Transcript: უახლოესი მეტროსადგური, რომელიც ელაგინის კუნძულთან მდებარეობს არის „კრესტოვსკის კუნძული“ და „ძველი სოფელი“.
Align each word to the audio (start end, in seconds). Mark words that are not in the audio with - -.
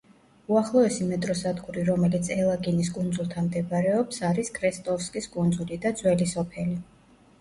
უახლოესი 0.53 1.03
მეტროსადგური, 1.09 1.83
რომელიც 1.89 2.31
ელაგინის 2.37 2.91
კუნძულთან 2.97 3.49
მდებარეობს 3.51 4.25
არის 4.33 4.51
„კრესტოვსკის 4.59 5.29
კუნძული“ 5.37 5.79
და 5.85 5.93
„ძველი 6.01 6.29
სოფელი“. 6.37 6.79